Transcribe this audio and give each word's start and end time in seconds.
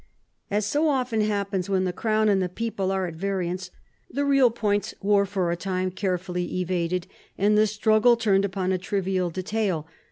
As 0.49 0.65
so 0.65 0.87
often 0.89 1.21
happens 1.21 1.69
when 1.69 1.83
the 1.83 1.93
crown 1.93 2.27
and 2.27 2.41
the 2.41 2.49
people 2.49 2.91
are 2.91 3.05
at 3.05 3.13
variance, 3.13 3.69
the 4.09 4.25
real 4.25 4.49
points 4.49 4.95
were 4.99 5.27
for 5.27 5.51
a 5.51 5.55
time 5.55 5.91
carefully 5.91 6.59
evaded, 6.59 7.05
and 7.37 7.55
the 7.55 7.67
struggle 7.67 8.17
turned 8.17 8.43
upon 8.43 8.71
a 8.71 8.79
trivial 8.79 9.29
detail. 9.29 9.85